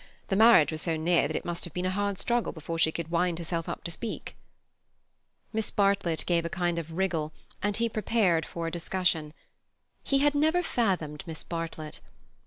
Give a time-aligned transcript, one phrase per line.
[0.29, 2.91] The marriage was so near that it must have been a hard struggle before she
[2.91, 4.35] could wind herself up to speak."
[5.53, 7.31] Miss Bartlett gave a kind of wriggle,
[7.61, 9.31] and he prepared for a discussion.
[10.01, 11.99] He had never fathomed Miss Bartlett.